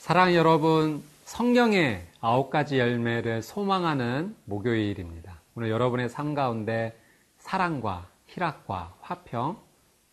사랑 0.00 0.34
여러분, 0.34 1.02
성경의 1.24 2.06
아홉 2.22 2.48
가지 2.48 2.78
열매를 2.78 3.42
소망하는 3.42 4.34
목요일입니다. 4.46 5.42
오늘 5.54 5.68
여러분의 5.68 6.08
삶 6.08 6.34
가운데 6.34 6.98
사랑과 7.36 8.08
희락과 8.28 8.94
화평, 9.02 9.58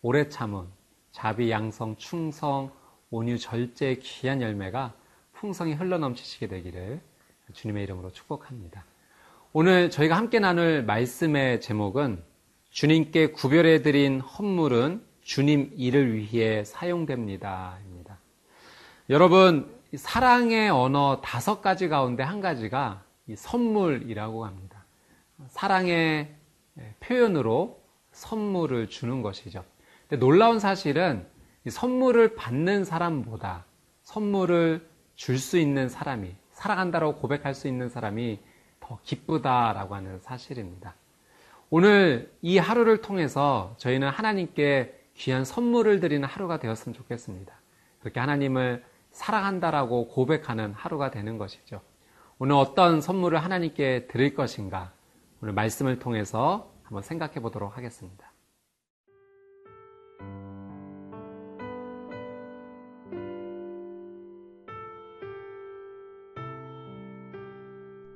오래 0.02 0.28
참음, 0.28 0.66
자비, 1.10 1.50
양성, 1.50 1.96
충성, 1.96 2.70
온유, 3.10 3.38
절제의 3.38 4.00
귀한 4.00 4.42
열매가 4.42 4.92
풍성히 5.32 5.72
흘러넘치시게 5.72 6.48
되기를 6.48 7.00
주님의 7.54 7.84
이름으로 7.84 8.12
축복합니다. 8.12 8.84
오늘 9.54 9.88
저희가 9.88 10.18
함께 10.18 10.38
나눌 10.38 10.84
말씀의 10.84 11.62
제목은 11.62 12.22
주님께 12.68 13.28
구별해드린 13.28 14.20
헌물은 14.20 15.02
주님 15.22 15.70
일을 15.74 16.14
위해 16.14 16.62
사용됩니다. 16.62 17.78
입니다. 17.86 18.18
여러분, 19.08 19.77
사랑의 19.96 20.70
언어 20.70 21.20
다섯 21.22 21.60
가지 21.62 21.88
가운데 21.88 22.22
한 22.22 22.40
가지가 22.40 23.02
선물이라고 23.34 24.44
합니다. 24.44 24.84
사랑의 25.48 26.34
표현으로 27.00 27.82
선물을 28.12 28.88
주는 28.88 29.22
것이죠. 29.22 29.64
놀라운 30.18 30.58
사실은 30.58 31.26
선물을 31.68 32.34
받는 32.34 32.84
사람보다 32.84 33.64
선물을 34.02 34.88
줄 35.16 35.38
수 35.38 35.58
있는 35.58 35.88
사람이 35.88 36.34
사랑한다고 36.52 37.16
고백할 37.16 37.54
수 37.54 37.68
있는 37.68 37.88
사람이 37.88 38.38
더 38.80 38.98
기쁘다라고 39.02 39.94
하는 39.94 40.20
사실입니다. 40.20 40.94
오늘 41.70 42.32
이 42.40 42.56
하루를 42.56 43.00
통해서 43.02 43.74
저희는 43.78 44.08
하나님께 44.08 44.94
귀한 45.14 45.44
선물을 45.44 46.00
드리는 46.00 46.26
하루가 46.26 46.58
되었으면 46.58 46.94
좋겠습니다. 46.94 47.52
그렇게 48.00 48.20
하나님을 48.20 48.84
사랑한다라고 49.12 50.08
고백하는 50.08 50.72
하루가 50.72 51.10
되는 51.10 51.38
것이죠. 51.38 51.80
오늘 52.38 52.54
어떤 52.54 53.00
선물을 53.00 53.42
하나님께 53.42 54.06
드릴 54.06 54.34
것인가 54.34 54.92
오늘 55.42 55.54
말씀을 55.54 55.98
통해서 55.98 56.72
한번 56.84 57.02
생각해 57.02 57.40
보도록 57.40 57.76
하겠습니다. 57.76 58.32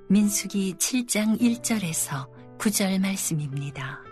민수기 0.09 0.75
7장 0.75 1.41
1절에서 1.41 2.29
9절 2.59 3.01
말씀입니다. 3.01 4.03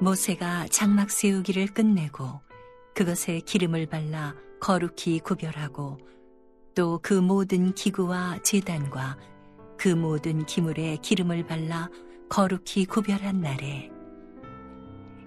모세가 0.00 0.66
장막 0.66 1.12
세우기를 1.12 1.68
끝내고 1.68 2.40
그것에 2.94 3.40
기름을 3.40 3.86
발라 3.86 4.34
거룩히 4.60 5.18
구별하고 5.20 5.98
또 6.74 6.98
그 7.02 7.14
모든 7.14 7.74
기구와 7.74 8.38
재단과 8.42 9.18
그 9.76 9.88
모든 9.88 10.46
기물에 10.46 10.96
기름을 11.02 11.46
발라 11.46 11.88
거룩히 12.28 12.86
구별한 12.86 13.40
날에 13.40 13.90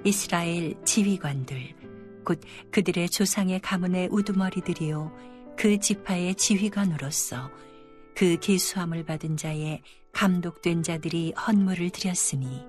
이스라엘 0.03 0.75
지휘관들 0.83 1.75
곧 2.23 2.39
그들의 2.71 3.09
조상의 3.09 3.59
가문의 3.59 4.09
우두머리들이요 4.11 5.11
그 5.57 5.79
지파의 5.79 6.35
지휘관으로서 6.35 7.51
그 8.15 8.37
계수함을 8.39 9.03
받은 9.03 9.37
자의 9.37 9.81
감독된 10.13 10.83
자들이 10.83 11.33
헌물을 11.33 11.89
드렸으니 11.89 12.63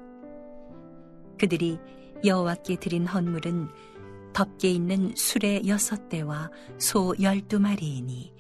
그들이 1.39 1.79
여호와께 2.25 2.77
드린 2.77 3.07
헌물은 3.07 3.69
덮개 4.37 4.69
있는 4.69 5.15
수레 5.17 5.63
여섯 5.67 6.11
대와 6.11 6.51
소 6.77 7.15
열두 7.19 7.59
마리이니 7.59 8.35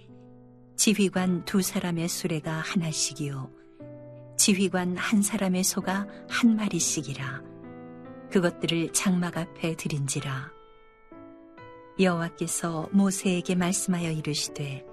지휘관 0.77 1.47
두 1.47 1.63
사람의 1.63 2.09
수레가 2.09 2.53
하나씩이요. 2.53 3.51
지휘관 4.37 4.99
한 4.99 5.23
사람의 5.23 5.65
소가 5.65 6.07
한 6.29 6.55
마리씩이라. 6.55 7.43
그것들을 8.31 8.93
장막 8.93 9.39
앞에 9.39 9.75
드린지라. 9.77 10.53
여호와께서 11.99 12.91
모세에게 12.93 13.55
말씀하여 13.55 14.11
이르시되 14.11 14.85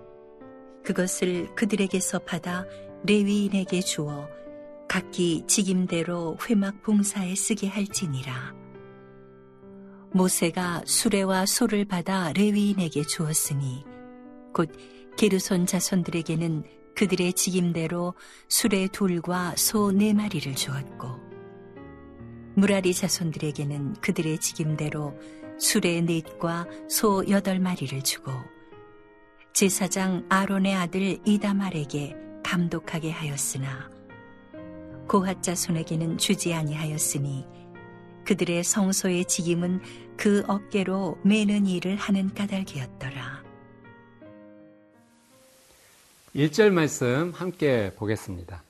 그것을 0.86 1.54
그들에게서 1.54 2.20
받아 2.20 2.66
레위인에게 3.06 3.82
주어 3.82 4.30
각기 4.88 5.44
직임대로 5.48 6.38
회막 6.48 6.82
봉사에 6.82 7.36
쓰게 7.36 7.68
할지니라 7.68 8.63
모세가 10.14 10.84
수레와 10.86 11.46
소를 11.46 11.86
받아 11.86 12.32
레위인에게 12.34 13.04
주었으니 13.04 13.84
곧 14.54 14.72
게르손 15.18 15.66
자손들에게는 15.66 16.64
그들의 16.96 17.34
직임대로 17.34 18.14
수레 18.48 18.88
둘과 18.88 19.56
소 19.58 19.92
네 19.92 20.14
마리를 20.14 20.54
주었고 20.56 21.08
무라리 22.56 22.94
자손들에게는 22.94 23.96
그들의 23.96 24.40
직임대로 24.40 25.20
수레 25.58 26.02
넷과 26.02 26.68
소 26.88 27.28
여덟 27.30 27.60
마리를 27.60 28.00
주고 28.04 28.32
제사장 29.54 30.26
아론의 30.30 30.76
아들 30.76 31.18
이다말에게 31.26 32.16
감독하게 32.44 33.10
하였으나 33.10 33.90
고핫 35.08 35.42
자손에게는 35.42 36.20
주지 36.20 36.54
아니하였으니 36.54 37.63
그들의 38.26 38.64
성소의 38.64 39.26
직임은 39.26 39.82
그 40.18 40.44
어깨로 40.48 41.20
매는 41.24 41.66
일을 41.66 41.96
하는 41.96 42.34
까닭이었더라. 42.34 43.44
1절 46.36 46.72
말씀 46.72 47.32
함께 47.36 47.92
보겠습니다. 47.96 48.64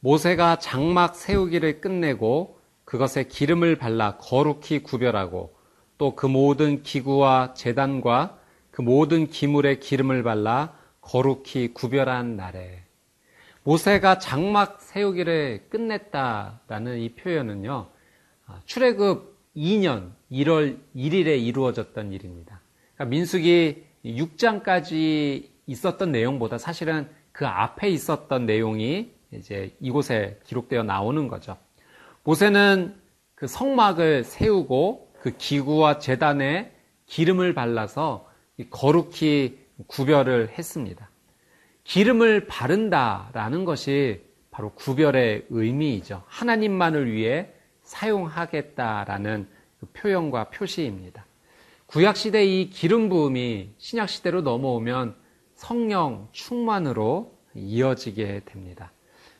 모세가 0.00 0.58
장막 0.58 1.14
세우기를 1.14 1.80
끝내고 1.80 2.58
그것에 2.84 3.24
기름을 3.24 3.76
발라 3.76 4.16
거룩히 4.16 4.82
구별하고 4.82 5.54
또 5.98 6.16
그 6.16 6.26
모든 6.26 6.82
기구와 6.82 7.52
재단과 7.52 8.38
그 8.70 8.80
모든 8.80 9.26
기물에 9.28 9.78
기름을 9.78 10.22
발라 10.22 10.74
거룩히 11.02 11.74
구별한 11.74 12.36
날에 12.36 12.84
모세가 13.64 14.18
장막 14.18 14.80
세우기를 14.80 15.66
끝냈다라는 15.68 16.98
이 17.00 17.10
표현은요. 17.14 17.88
아, 18.50 18.60
출애굽 18.64 19.36
2년 19.56 20.10
1월 20.32 20.78
1일에 20.96 21.40
이루어졌던 21.44 22.12
일입니다. 22.12 22.60
그러니까 22.94 23.10
민숙이 23.10 23.84
6장까지 24.04 25.48
있었던 25.66 26.10
내용보다 26.10 26.58
사실은 26.58 27.08
그 27.32 27.46
앞에 27.46 27.88
있었던 27.90 28.46
내용이 28.46 29.12
이제 29.32 29.76
이곳에 29.80 30.40
기록되어 30.44 30.82
나오는 30.82 31.28
거죠. 31.28 31.56
모세는 32.24 32.96
그 33.34 33.46
성막을 33.46 34.24
세우고 34.24 35.12
그 35.20 35.36
기구와 35.36 35.98
재단에 35.98 36.72
기름을 37.06 37.54
발라서 37.54 38.28
거룩히 38.70 39.58
구별을 39.86 40.50
했습니다. 40.50 41.08
기름을 41.84 42.46
바른다라는 42.46 43.64
것이 43.64 44.22
바로 44.50 44.72
구별의 44.74 45.46
의미이죠. 45.48 46.22
하나님만을 46.26 47.12
위해 47.12 47.48
사용하겠다라는 47.90 49.48
그 49.80 49.86
표현과 49.92 50.50
표시입니다. 50.50 51.26
구약시대 51.86 52.44
이 52.44 52.70
기름 52.70 53.08
부음이 53.08 53.70
신약시대로 53.78 54.42
넘어오면 54.42 55.16
성령 55.54 56.28
충만으로 56.30 57.36
이어지게 57.54 58.42
됩니다. 58.44 58.92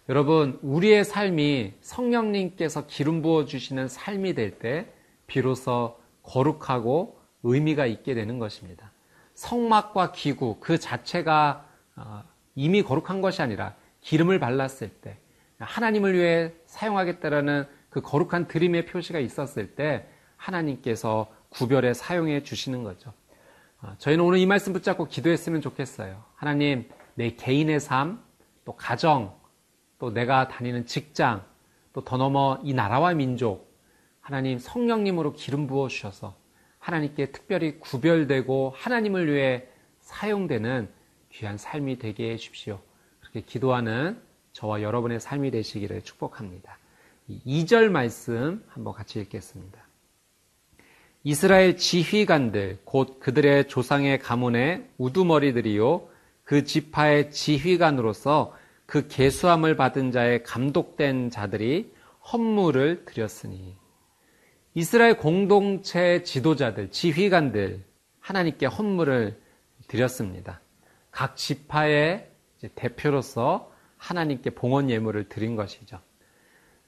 여러분, 0.08 0.58
우리의 0.62 1.04
삶이 1.04 1.74
성령님께서 1.80 2.86
기름 2.88 3.22
부어주시는 3.22 3.86
삶이 3.86 4.34
될 4.34 4.58
때 4.58 4.86
비로소 5.28 5.96
거룩하고 6.24 7.20
의미가 7.44 7.86
있게 7.86 8.14
되는 8.14 8.40
것입니다. 8.40 8.90
성막과 9.34 10.10
기구 10.10 10.56
그 10.58 10.76
자체가 10.78 11.64
어, 11.94 12.24
이미 12.56 12.82
거룩한 12.82 13.20
것이 13.20 13.42
아니라 13.42 13.76
기름을 14.00 14.40
발랐을 14.40 14.88
때 15.00 15.18
하나님을 15.60 16.14
위해 16.14 16.52
사용하겠다라는 16.66 17.79
그 17.90 18.00
거룩한 18.00 18.48
드림의 18.48 18.86
표시가 18.86 19.18
있었을 19.18 19.74
때 19.74 20.06
하나님께서 20.36 21.30
구별해 21.50 21.92
사용해 21.92 22.42
주시는 22.44 22.84
거죠. 22.84 23.12
어, 23.82 23.94
저희는 23.98 24.24
오늘 24.24 24.38
이 24.38 24.46
말씀 24.46 24.72
붙잡고 24.72 25.08
기도했으면 25.08 25.60
좋겠어요. 25.60 26.22
하나님, 26.34 26.88
내 27.14 27.30
개인의 27.30 27.80
삶, 27.80 28.22
또 28.64 28.76
가정, 28.76 29.34
또 29.98 30.10
내가 30.12 30.48
다니는 30.48 30.86
직장, 30.86 31.44
또 31.92 32.02
더 32.02 32.16
넘어 32.16 32.60
이 32.62 32.72
나라와 32.72 33.14
민족, 33.14 33.74
하나님 34.20 34.58
성령님으로 34.58 35.32
기름 35.32 35.66
부어 35.66 35.88
주셔서 35.88 36.36
하나님께 36.78 37.32
특별히 37.32 37.78
구별되고 37.80 38.72
하나님을 38.76 39.32
위해 39.32 39.66
사용되는 40.00 40.88
귀한 41.30 41.58
삶이 41.58 41.98
되게 41.98 42.30
해 42.30 42.36
주십시오. 42.36 42.80
그렇게 43.20 43.40
기도하는 43.40 44.20
저와 44.52 44.82
여러분의 44.82 45.20
삶이 45.20 45.50
되시기를 45.50 46.02
축복합니다. 46.02 46.78
2절 47.46 47.88
말씀 47.88 48.64
한번 48.68 48.94
같이 48.94 49.20
읽겠습니다. 49.20 49.86
이스라엘 51.22 51.76
지휘관들, 51.76 52.80
곧 52.84 53.20
그들의 53.20 53.68
조상의 53.68 54.18
가문의 54.18 54.88
우두머리들이요, 54.98 56.08
그 56.44 56.64
지파의 56.64 57.30
지휘관으로서 57.30 58.56
그 58.86 59.06
계수함을 59.06 59.76
받은 59.76 60.10
자의 60.10 60.42
감독된 60.42 61.30
자들이 61.30 61.92
헌물을 62.32 63.04
드렸으니 63.04 63.76
이스라엘 64.74 65.16
공동체 65.16 66.22
지도자들, 66.22 66.90
지휘관들 66.90 67.84
하나님께 68.18 68.66
헌물을 68.66 69.40
드렸습니다. 69.88 70.60
각 71.10 71.36
지파의 71.36 72.28
대표로서 72.74 73.72
하나님께 73.96 74.50
봉헌 74.50 74.90
예물을 74.90 75.28
드린 75.28 75.56
것이죠. 75.56 76.00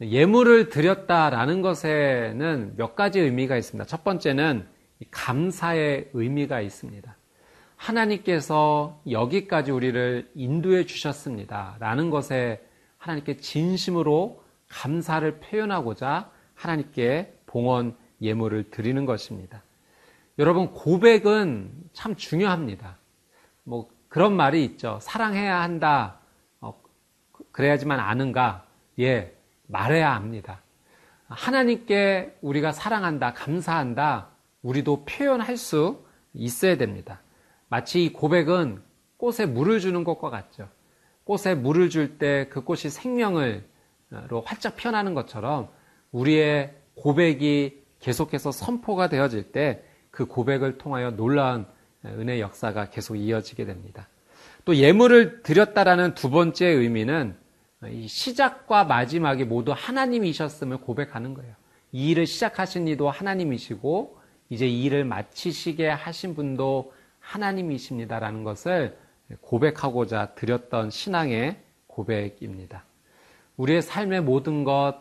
예물을 0.03 0.69
드렸다라는 0.69 1.63
것에는 1.63 2.75
몇 2.77 2.97
가지 2.97 3.21
의미가 3.21 3.57
있습니다. 3.57 3.87
첫 3.87 4.05
번째는 4.05 4.67
감사의 5.11 6.11
의미가 6.13 6.61
있습니다. 6.61 7.17
하나님께서 7.77 9.01
여기까지 9.11 9.71
우리를 9.71 10.31
인도해 10.35 10.87
주셨습니다. 10.87 11.77
라는 11.81 12.11
것에 12.11 12.61
하나님께 12.99 13.39
진심으로 13.39 14.43
감사를 14.69 15.41
표현하고자 15.41 16.31
하나님께 16.55 17.41
봉헌 17.47 17.97
예물을 18.21 18.71
드리는 18.71 19.05
것입니다. 19.05 19.63
여러분, 20.39 20.73
고백은 20.73 21.73
참 21.93 22.15
중요합니다. 22.15 22.99
뭐, 23.65 23.91
그런 24.09 24.35
말이 24.35 24.65
있죠. 24.65 24.99
사랑해야 25.03 25.61
한다. 25.61 26.21
어, 26.61 26.81
그래야지만 27.51 27.99
아는가? 27.99 28.65
예, 29.01 29.35
말해야 29.67 30.15
합니다. 30.15 30.63
하나님께 31.29 32.37
우리가 32.43 32.73
사랑한다, 32.73 33.33
감사한다, 33.33 34.29
우리도 34.63 35.05
표현할 35.05 35.57
수 35.57 36.05
있어야 36.35 36.77
됩니다. 36.77 37.21
마치 37.69 38.05
이 38.05 38.13
고백은 38.13 38.83
꽃에 39.17 39.47
물을 39.47 39.81
주는 39.81 40.05
것과 40.05 40.31
같죠. 40.31 40.69
꽃에 41.25 41.55
물을 41.55 41.89
줄 41.89 42.19
때 42.19 42.49
그 42.51 42.63
꽃이 42.63 42.91
생명을로 42.91 43.63
활짝 44.45 44.77
피어나는 44.77 45.15
것처럼 45.15 45.69
우리의 46.11 46.75
고백이 46.97 47.83
계속해서 48.01 48.53
선포가 48.53 49.09
되어질 49.09 49.53
때 49.53 49.85
그 50.13 50.27
고백을 50.27 50.77
통하여 50.77 51.11
놀라운 51.13 51.65
은혜 52.05 52.39
역사가 52.39 52.91
계속 52.91 53.17
이어지게 53.17 53.65
됩니다. 53.65 54.09
또 54.67 54.77
예물을 54.77 55.43
드렸다라는 55.43 56.15
두 56.15 56.29
번째 56.29 56.67
의미는 56.67 57.35
이 57.89 58.07
시작과 58.07 58.85
마지막이 58.85 59.45
모두 59.45 59.73
하나님이셨음을 59.75 60.79
고백하는 60.79 61.35
거예요. 61.35 61.55
이 61.91 62.11
일을 62.11 62.27
시작하신 62.27 62.89
이도 62.89 63.11
하나님이시고 63.11 64.19
이제 64.51 64.67
이 64.67 64.85
일을 64.85 65.05
마치시게 65.05 65.89
하신 65.89 66.35
분도 66.35 66.93
하나님이십니다라는 67.21 68.45
것을 68.45 68.99
고백하고자 69.41 70.35
드렸던 70.35 70.91
신앙의 70.91 71.61
고백입니다. 71.87 72.85
우리의 73.57 73.83
삶의 73.83 74.23
모든 74.23 74.65
것 74.65 74.97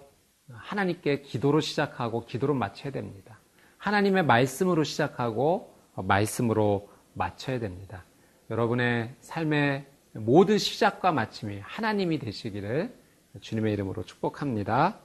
하나님께 0.52 1.22
기도로 1.22 1.60
시작하고 1.60 2.26
기도로 2.26 2.54
마쳐야 2.54 2.92
됩니다. 2.92 3.40
하나님의 3.78 4.26
말씀으로 4.26 4.84
시작하고 4.84 5.74
말씀으로 5.96 6.90
마쳐야 7.14 7.60
됩니다. 7.60 8.04
여러분의 8.50 9.16
삶의 9.22 9.86
모든 10.14 10.58
시작과 10.58 11.12
마침이 11.12 11.60
하나님이 11.62 12.20
되시기를 12.20 12.94
주님의 13.40 13.74
이름으로 13.74 14.04
축복합니다. 14.04 15.00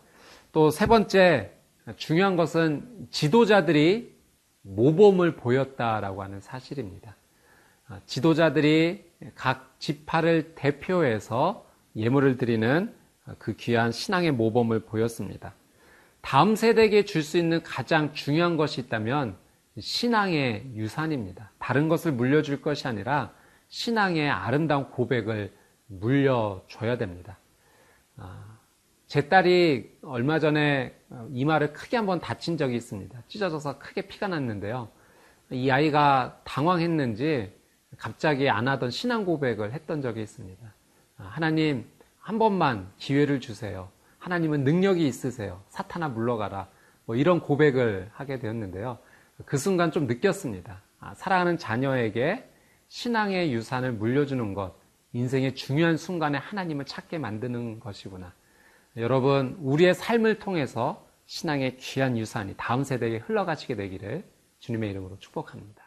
또 0.53 0.70
세 0.70 0.87
번째 0.87 1.53
중요한 1.97 2.37
것은 2.37 3.08
지도자들이 3.11 4.17
모범을 4.62 5.37
보였다라고 5.37 6.23
하는 6.23 6.41
사실입니다. 6.41 7.14
아, 7.88 8.00
지도자들이 8.06 9.05
각 9.37 9.76
지파를 9.79 10.55
대표해서 10.56 11.67
예물을 11.94 12.37
드리는 12.37 12.93
그 13.38 13.55
귀한 13.56 13.93
신앙의 13.93 14.32
모범을 14.32 14.81
보였습니다. 14.81 15.55
다음 16.20 16.56
세대에게 16.56 17.05
줄 17.05 17.23
수 17.23 17.38
있는 17.38 17.62
가장 17.62 18.12
중요한 18.12 18.56
것이 18.56 18.81
있다면 18.81 19.37
신앙의 19.79 20.73
유산입니다. 20.75 21.52
다른 21.59 21.88
것을 21.88 22.11
물려줄 22.12 22.61
것이 22.62 22.88
아니라 22.88 23.32
신앙의 23.68 24.30
아름다운 24.30 24.90
고백을 24.90 25.52
물려줘야 25.86 26.98
됩니다. 26.98 27.38
아, 28.16 28.58
제 29.06 29.28
딸이 29.28 29.98
얼마 30.02 30.38
전에 30.38 30.94
이마를 31.30 31.72
크게 31.72 31.96
한번 31.96 32.20
다친 32.20 32.56
적이 32.56 32.76
있습니다. 32.76 33.22
찢어져서 33.28 33.78
크게 33.78 34.02
피가 34.02 34.28
났는데요. 34.28 34.88
이 35.50 35.70
아이가 35.70 36.40
당황했는지 36.44 37.52
갑자기 37.98 38.50
안 38.50 38.66
하던 38.66 38.90
신앙 38.90 39.24
고백을 39.24 39.72
했던 39.72 40.02
적이 40.02 40.22
있습니다. 40.22 40.74
아, 41.18 41.22
하나님, 41.24 41.86
한 42.18 42.38
번만 42.38 42.90
기회를 42.98 43.40
주세요. 43.40 43.88
하나님은 44.18 44.64
능력이 44.64 45.06
있으세요. 45.06 45.62
사탄아 45.68 46.08
물러가라. 46.08 46.68
뭐 47.04 47.14
이런 47.14 47.40
고백을 47.40 48.10
하게 48.12 48.40
되었는데요. 48.40 48.98
그 49.44 49.56
순간 49.56 49.92
좀 49.92 50.06
느꼈습니다. 50.08 50.82
아, 50.98 51.14
사랑하는 51.14 51.58
자녀에게 51.58 52.50
신앙의 52.88 53.53
유산을 53.53 53.93
물려주는 53.93 54.55
것, 54.55 54.75
인생의 55.12 55.55
중요한 55.55 55.97
순간에 55.97 56.38
하나님을 56.38 56.85
찾게 56.85 57.19
만드는 57.19 57.81
것이구나. 57.81 58.33
여러분, 58.97 59.56
우리의 59.61 59.94
삶을 59.94 60.38
통해서 60.38 61.06
신앙의 61.27 61.77
귀한 61.79 62.17
유산이 62.17 62.55
다음 62.56 62.85
세대에 62.85 63.19
흘러가시게 63.19 63.77
되기를 63.77 64.25
주님의 64.61 64.91
이름으로 64.91 65.19
축복합니다. 65.19 65.85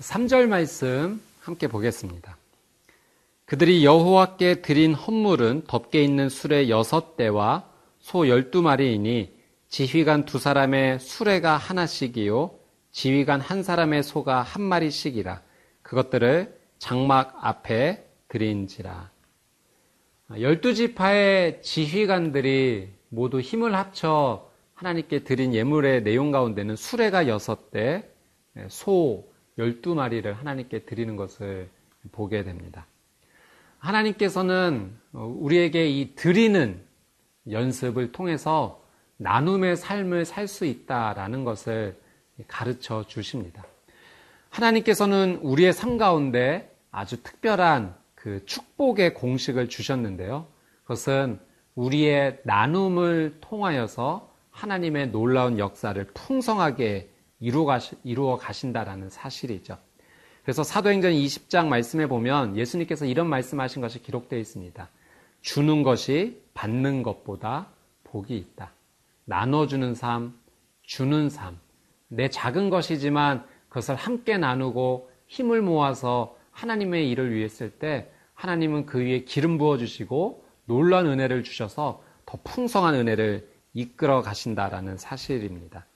삼절 0.00 0.48
말씀 0.48 1.22
함께 1.42 1.66
보겠습니다. 1.66 2.36
그들이 3.46 3.84
여호와께 3.84 4.62
드린 4.62 4.94
헌물은 4.94 5.64
덮개 5.66 6.02
있는 6.02 6.28
수레 6.28 6.68
여섯 6.68 7.16
대와 7.16 7.68
소 7.98 8.28
열두 8.28 8.62
마리이니 8.62 9.32
지휘관 9.68 10.24
두 10.24 10.38
사람의 10.38 11.00
수레가 11.00 11.56
하나씩이요 11.56 12.54
지휘관 12.92 13.40
한 13.40 13.62
사람의 13.62 14.04
소가 14.04 14.42
한 14.42 14.62
마리씩이라 14.62 15.42
그것들을 15.82 16.58
장막 16.78 17.36
앞에 17.40 18.06
드린지라. 18.28 19.10
열두 20.38 20.74
지파의 20.74 21.62
지휘관들이 21.62 22.88
모두 23.08 23.40
힘을 23.40 23.74
합쳐 23.74 24.48
하나님께 24.74 25.24
드린 25.24 25.54
예물의 25.54 26.04
내용 26.04 26.30
가운데는 26.30 26.76
수레가 26.76 27.28
여섯 27.28 27.70
대, 27.70 28.08
소 28.68 29.31
12마리를 29.58 30.32
하나님께 30.32 30.80
드리는 30.80 31.16
것을 31.16 31.68
보게 32.12 32.42
됩니다. 32.44 32.86
하나님께서는 33.78 34.96
우리에게 35.12 35.88
이 35.88 36.14
드리는 36.14 36.80
연습을 37.50 38.12
통해서 38.12 38.82
나눔의 39.16 39.76
삶을 39.76 40.24
살 40.24 40.48
수 40.48 40.64
있다라는 40.64 41.44
것을 41.44 42.00
가르쳐 42.48 43.04
주십니다. 43.06 43.64
하나님께서는 44.50 45.40
우리의 45.42 45.72
삶 45.72 45.96
가운데 45.98 46.74
아주 46.90 47.22
특별한 47.22 47.94
그 48.14 48.44
축복의 48.46 49.14
공식을 49.14 49.68
주셨는데요. 49.68 50.46
그것은 50.82 51.40
우리의 51.74 52.40
나눔을 52.44 53.38
통하여서 53.40 54.30
하나님의 54.50 55.10
놀라운 55.10 55.58
역사를 55.58 56.04
풍성하게 56.14 57.11
이루어 57.42 58.36
가신다라는 58.38 59.10
사실이죠. 59.10 59.76
그래서 60.42 60.62
사도행전 60.62 61.12
20장 61.12 61.66
말씀에 61.66 62.06
보면 62.06 62.56
예수님께서 62.56 63.04
이런 63.04 63.28
말씀하신 63.28 63.82
것이 63.82 64.02
기록되어 64.02 64.38
있습니다. 64.38 64.88
주는 65.40 65.82
것이 65.82 66.40
받는 66.54 67.02
것보다 67.02 67.68
복이 68.04 68.36
있다. 68.36 68.72
나눠주는 69.24 69.94
삶, 69.94 70.34
주는 70.82 71.28
삶. 71.28 71.58
내 72.08 72.28
작은 72.28 72.70
것이지만 72.70 73.44
그것을 73.68 73.94
함께 73.94 74.38
나누고 74.38 75.10
힘을 75.26 75.62
모아서 75.62 76.36
하나님의 76.50 77.10
일을 77.10 77.34
위해 77.34 77.48
쓸 77.48 77.70
때 77.70 78.10
하나님은 78.34 78.86
그 78.86 79.00
위에 79.00 79.24
기름 79.24 79.58
부어주시고 79.58 80.44
놀라운 80.66 81.06
은혜를 81.06 81.42
주셔서 81.44 82.02
더 82.26 82.38
풍성한 82.44 82.94
은혜를 82.94 83.48
이끌어 83.74 84.22
가신다라는 84.22 84.98
사실입니다. 84.98 85.86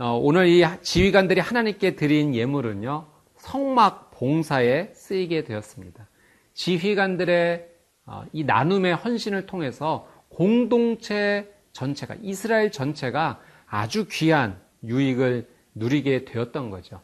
어, 0.00 0.18
오늘 0.18 0.48
이 0.48 0.64
지휘관들이 0.80 1.40
하나님께 1.40 1.94
드린 1.94 2.34
예물은요, 2.34 3.06
성막 3.36 4.12
봉사에 4.12 4.94
쓰이게 4.94 5.44
되었습니다. 5.44 6.08
지휘관들의 6.54 7.68
어, 8.06 8.24
이 8.32 8.42
나눔의 8.42 8.94
헌신을 8.94 9.44
통해서 9.44 10.08
공동체 10.30 11.52
전체가, 11.72 12.16
이스라엘 12.22 12.72
전체가 12.72 13.42
아주 13.66 14.06
귀한 14.10 14.58
유익을 14.84 15.46
누리게 15.74 16.24
되었던 16.24 16.70
거죠. 16.70 17.02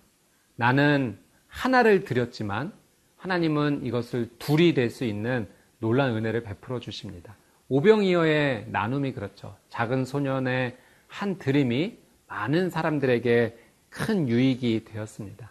나는 0.55 1.19
하나를 1.49 2.05
드렸지만 2.05 2.73
하나님은 3.19 3.85
이것을 3.85 4.31
둘이 4.39 4.73
될 4.73 4.89
수 4.89 5.05
있는 5.05 5.47
놀란 5.81 6.17
은혜를 6.17 6.45
베풀어 6.45 6.81
주십니다. 6.81 7.37
오병이어의 7.69 8.69
나눔이 8.71 9.13
그렇죠. 9.13 9.55
작은 9.69 10.07
소년의 10.07 10.79
한 11.09 11.37
드림이 11.37 12.06
많은 12.29 12.71
사람들에게 12.71 13.57
큰 13.89 14.29
유익이 14.29 14.85
되었습니다. 14.85 15.51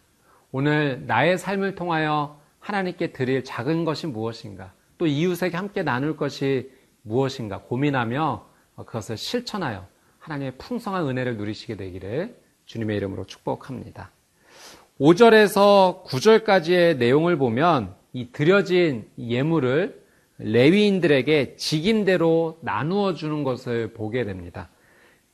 오늘 0.51 1.03
나의 1.07 1.37
삶을 1.37 1.75
통하여 1.75 2.39
하나님께 2.59 3.11
드릴 3.11 3.43
작은 3.43 3.85
것이 3.85 4.07
무엇인가, 4.07 4.73
또 4.97 5.07
이웃에게 5.07 5.57
함께 5.57 5.83
나눌 5.83 6.15
것이 6.15 6.71
무엇인가 7.01 7.59
고민하며 7.59 8.45
그것을 8.77 9.17
실천하여 9.17 9.85
하나님의 10.19 10.53
풍성한 10.57 11.07
은혜를 11.07 11.37
누리시게 11.37 11.75
되기를 11.75 12.35
주님의 12.65 12.97
이름으로 12.97 13.25
축복합니다. 13.25 14.11
5절에서 14.99 16.03
9절까지의 16.05 16.97
내용을 16.97 17.37
보면 17.37 17.93
이 18.13 18.31
드려진 18.31 19.09
예물을 19.19 20.03
레위인들에게 20.37 21.57
직임대로 21.57 22.59
나누어 22.61 23.13
주는 23.13 23.43
것을 23.43 23.93
보게 23.93 24.23
됩니다. 24.25 24.69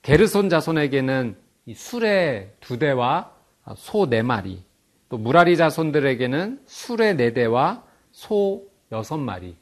게르손 0.02 0.50
자손에게는 0.50 1.36
수레 1.76 2.56
두 2.60 2.80
대와 2.80 3.32
소 3.76 4.08
네 4.10 4.22
마리, 4.24 4.64
또 5.10 5.18
무라리 5.18 5.56
자손들에게는 5.58 6.64
수레 6.66 7.14
네 7.14 7.34
대와 7.34 7.84
소 8.12 8.68
여섯 8.92 9.18
마리, 9.18 9.56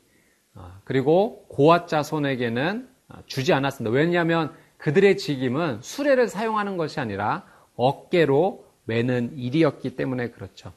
아, 0.55 0.79
그리고 0.86 1.46
고앗 1.50 1.88
자손에게는 1.88 2.88
주지 3.25 3.53
않았습니다. 3.53 3.93
왜냐하면 3.93 4.53
그들의 4.77 5.17
직임은 5.17 5.81
수레를 5.81 6.27
사용하는 6.27 6.77
것이 6.77 7.00
아니라 7.00 7.46
어깨로 7.75 8.65
매는 8.86 9.38
일이었기 9.38 9.96
때문에 9.96 10.29
그렇죠. 10.31 10.72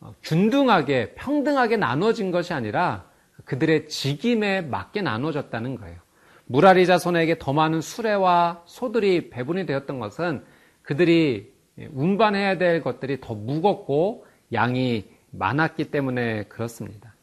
어, 0.00 0.14
균등하게 0.22 1.14
평등하게 1.14 1.76
나눠진 1.76 2.30
것이 2.30 2.52
아니라 2.54 3.08
그들의 3.44 3.88
직임에 3.88 4.62
맞게 4.62 5.02
나눠졌다는 5.02 5.76
거예요. 5.76 5.98
무라리 6.50 6.86
자손에게 6.86 7.38
더 7.38 7.52
많은 7.52 7.82
수레와 7.82 8.62
소들이 8.64 9.28
배분이 9.28 9.66
되었던 9.66 9.98
것은 9.98 10.44
그들이 10.82 11.52
운반해야 11.92 12.56
될 12.56 12.82
것들이 12.82 13.20
더 13.20 13.34
무겁고 13.34 14.26
양이 14.52 15.04
많았기 15.30 15.90
때문에 15.90 16.44
그렇습니다. 16.44 17.14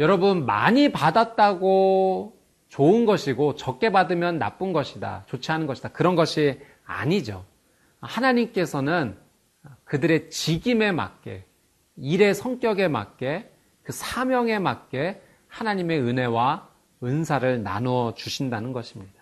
여러분, 0.00 0.46
많이 0.46 0.90
받았다고 0.92 2.38
좋은 2.68 3.04
것이고 3.04 3.56
적게 3.56 3.92
받으면 3.92 4.38
나쁜 4.38 4.72
것이다. 4.72 5.24
좋지 5.26 5.52
않은 5.52 5.66
것이다. 5.66 5.90
그런 5.90 6.16
것이 6.16 6.58
아니죠. 6.86 7.44
하나님께서는 8.00 9.18
그들의 9.84 10.30
직임에 10.30 10.92
맞게, 10.92 11.44
일의 11.96 12.34
성격에 12.34 12.88
맞게, 12.88 13.50
그 13.82 13.92
사명에 13.92 14.58
맞게 14.58 15.20
하나님의 15.48 16.00
은혜와 16.00 16.67
은사를 17.02 17.62
나누어 17.62 18.14
주신다는 18.14 18.72
것입니다. 18.72 19.12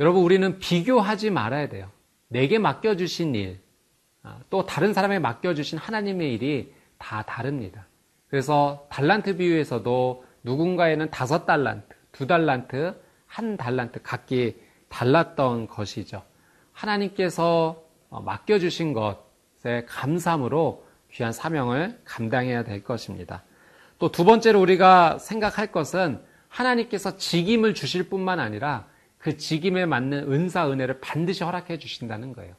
여러분, 0.00 0.22
우리는 0.22 0.58
비교하지 0.58 1.30
말아야 1.30 1.68
돼요. 1.68 1.90
내게 2.28 2.58
맡겨주신 2.58 3.34
일, 3.34 3.60
아, 4.22 4.38
또 4.50 4.64
다른 4.64 4.92
사람에 4.92 5.18
맡겨주신 5.18 5.78
하나님의 5.78 6.32
일이 6.32 6.72
다 6.98 7.22
다릅니다. 7.22 7.86
그래서 8.28 8.86
달란트 8.90 9.36
비유에서도 9.36 10.24
누군가에는 10.42 11.10
다섯 11.10 11.44
달란트, 11.44 11.94
두 12.12 12.26
달란트, 12.26 12.94
한 13.26 13.56
달란트 13.56 14.02
각기 14.02 14.56
달랐던 14.88 15.66
것이죠. 15.68 16.22
하나님께서 16.72 17.82
어, 18.10 18.20
맡겨주신 18.20 18.92
것에 18.92 19.84
감사함으로 19.86 20.86
귀한 21.12 21.32
사명을 21.32 22.00
감당해야 22.04 22.64
될 22.64 22.82
것입니다. 22.82 23.42
또 23.98 24.10
두 24.10 24.24
번째로 24.24 24.60
우리가 24.60 25.18
생각할 25.18 25.70
것은 25.70 26.20
하나님께서 26.52 27.16
직임을 27.16 27.74
주실 27.74 28.08
뿐만 28.08 28.38
아니라 28.38 28.86
그 29.18 29.36
직임에 29.36 29.86
맞는 29.86 30.30
은사 30.30 30.70
은혜를 30.70 31.00
반드시 31.00 31.44
허락해 31.44 31.78
주신다는 31.78 32.32
거예요. 32.34 32.54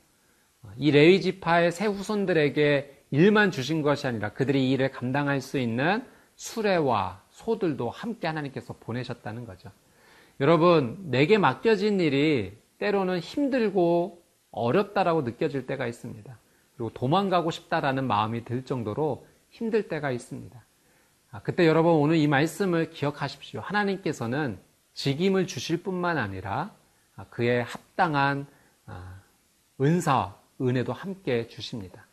이 0.78 0.92
레위 0.92 1.22
지파의 1.22 1.72
새 1.72 1.86
후손들에게 1.86 3.04
일만 3.12 3.52
주신 3.52 3.82
것이 3.82 4.08
아니라 4.08 4.30
그들이 4.30 4.70
이 4.70 4.72
일을 4.72 4.92
감당할 4.92 5.42
수 5.42 5.60
있는 5.60 6.04
수레와 6.36 7.22
소들도 7.30 7.90
함께 7.90 8.28
하나님께서 8.28 8.74
보내셨다는 8.80 9.46
거죠. 9.46 9.70
여러분, 10.40 10.98
내게 11.12 11.38
맡겨진 11.38 12.00
일이 12.00 12.58
때로는 12.80 13.20
힘들고 13.20 14.24
어렵다라고 14.52 15.22
느껴질 15.22 15.68
때가 15.68 15.86
있습니다. 15.86 16.40
그리고 16.76 16.90
도망가고 16.94 17.52
싶다라는 17.52 18.08
마음이 18.08 18.46
들 18.46 18.66
정도로 18.66 19.28
힘들 19.50 19.88
때가 19.88 20.10
있습니다. 20.12 20.60
아, 21.34 21.40
그때 21.42 21.66
여러분 21.66 21.94
오늘 21.94 22.18
이 22.18 22.28
말씀을 22.28 22.92
기억하십시오. 22.92 23.60
하나님께서는 23.60 24.60
직임을 24.94 25.48
주실 25.48 25.82
뿐만 25.82 26.20
아니라 26.20 26.72
아, 27.16 27.25
그에 27.32 27.62
합당한 27.62 28.46
아, 28.86 29.20
은사, 29.82 30.36
은혜도 30.62 30.94
함께 30.94 31.48
주십니다. 31.48 32.06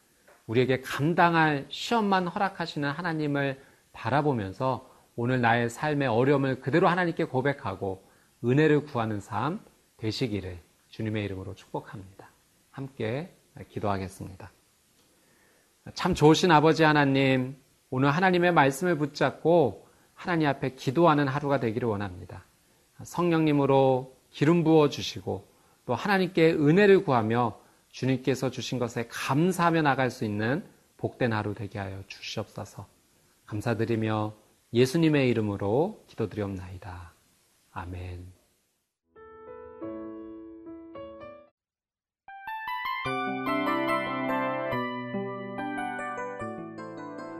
우리에게 0.46 0.80
감당할 0.80 1.66
시험만 1.68 2.28
허락하시는 2.28 2.90
하나님을 2.90 3.62
바라보면서 3.92 4.88
오늘 5.16 5.42
나의 5.42 5.68
삶의 5.68 6.08
어려움을 6.08 6.60
그대로 6.60 6.88
하나님께 6.88 7.24
고백하고 7.24 8.02
은혜를 8.42 8.86
구하는 8.86 9.20
삶 9.20 9.60
되시기를 9.98 10.58
주님의 10.88 11.26
이름으로 11.26 11.54
축복합니다. 11.54 12.30
함께 12.70 13.30
기도하겠습니다. 13.68 14.50
참 15.92 16.14
좋으신 16.14 16.50
아버지 16.50 16.84
하나님, 16.84 17.56
오늘 17.90 18.10
하나님의 18.10 18.52
말씀을 18.52 18.96
붙잡고 18.96 19.86
하나님 20.14 20.48
앞에 20.48 20.74
기도하는 20.74 21.28
하루가 21.28 21.60
되기를 21.60 21.88
원합니다. 21.88 22.44
성령님으로 23.02 24.14
기름 24.30 24.64
부어 24.64 24.88
주시고 24.88 25.48
또 25.86 25.94
하나님께 25.94 26.52
은혜를 26.52 27.04
구하며 27.04 27.58
주님께서 27.90 28.50
주신 28.50 28.78
것에 28.78 29.08
감사하며 29.08 29.82
나갈 29.82 30.10
수 30.10 30.24
있는 30.24 30.64
복된 30.98 31.32
하루 31.32 31.54
되게 31.54 31.78
하여 31.78 32.02
주시옵소서. 32.06 32.86
감사드리며 33.46 34.34
예수님의 34.72 35.28
이름으로 35.30 36.04
기도드리옵나이다. 36.06 37.12
아멘. 37.72 38.39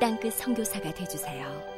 땅끝 0.00 0.34
성교사가 0.34 0.92
되주세요 0.94 1.77